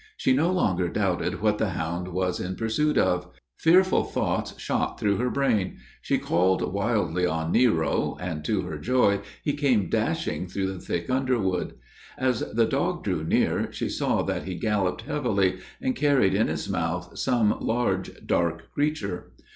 She 0.17 0.33
no 0.33 0.51
longer 0.51 0.89
doubted 0.89 1.43
what 1.43 1.59
the 1.59 1.69
hound 1.77 2.07
was 2.07 2.39
in 2.39 2.55
pursuit 2.55 2.97
of. 2.97 3.31
Fearful 3.59 4.03
thoughts 4.05 4.57
shot 4.59 4.99
through 4.99 5.17
her 5.17 5.29
brain; 5.29 5.77
she 6.01 6.17
called 6.17 6.73
wildly 6.73 7.27
on 7.27 7.51
Nero, 7.51 8.17
and, 8.19 8.43
to 8.45 8.63
her 8.63 8.79
joy, 8.79 9.19
he 9.43 9.53
came 9.53 9.91
dashing 9.91 10.47
through 10.47 10.73
the 10.73 10.79
thick 10.79 11.07
underwood. 11.11 11.75
As 12.17 12.39
the 12.39 12.65
dog 12.65 13.03
drew 13.03 13.23
near, 13.23 13.71
she 13.71 13.89
saw 13.89 14.23
that 14.23 14.45
he 14.45 14.55
galloped 14.55 15.03
heavily, 15.03 15.59
and 15.79 15.95
carried 15.95 16.33
in 16.33 16.47
his 16.47 16.67
mouth 16.67 17.15
some 17.19 17.55
large, 17.59 18.25
dark 18.25 18.71
creature. 18.71 19.31